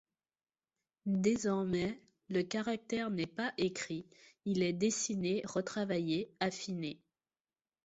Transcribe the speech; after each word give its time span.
Désormais 1.05 2.01
le 2.27 2.41
caractère 2.41 3.11
n’est 3.11 3.27
pas 3.27 3.53
écrit, 3.59 4.07
il 4.45 4.63
est 4.63 4.73
dessiné, 4.73 5.43
retravaillé, 5.45 6.33
affiné. 6.39 6.99